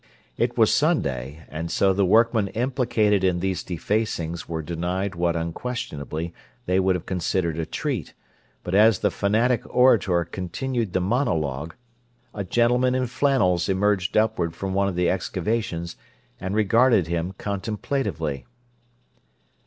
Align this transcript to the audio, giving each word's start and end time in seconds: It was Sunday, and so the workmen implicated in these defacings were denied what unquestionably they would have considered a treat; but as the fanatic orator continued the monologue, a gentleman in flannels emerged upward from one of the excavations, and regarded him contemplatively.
It 0.35 0.57
was 0.57 0.73
Sunday, 0.73 1.45
and 1.47 1.69
so 1.69 1.93
the 1.93 2.03
workmen 2.07 2.47
implicated 2.47 3.23
in 3.23 3.39
these 3.39 3.61
defacings 3.63 4.49
were 4.49 4.63
denied 4.63 5.13
what 5.13 5.35
unquestionably 5.35 6.33
they 6.65 6.79
would 6.79 6.95
have 6.95 7.05
considered 7.05 7.59
a 7.59 7.67
treat; 7.67 8.15
but 8.63 8.73
as 8.73 8.97
the 9.05 9.11
fanatic 9.11 9.61
orator 9.69 10.25
continued 10.25 10.93
the 10.93 11.01
monologue, 11.01 11.75
a 12.33 12.43
gentleman 12.43 12.95
in 12.95 13.05
flannels 13.05 13.69
emerged 13.69 14.17
upward 14.17 14.55
from 14.55 14.73
one 14.73 14.87
of 14.87 14.95
the 14.95 15.07
excavations, 15.07 15.97
and 16.39 16.55
regarded 16.55 17.05
him 17.05 17.35
contemplatively. 17.37 18.47